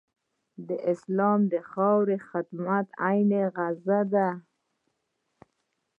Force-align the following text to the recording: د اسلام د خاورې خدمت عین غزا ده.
د 0.67 0.69
اسلام 0.91 1.39
د 1.53 1.55
خاورې 1.69 2.17
خدمت 2.29 2.87
عین 3.07 3.31
غزا 3.55 3.99
ده. 4.13 4.29